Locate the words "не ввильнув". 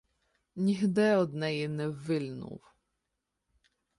1.67-2.61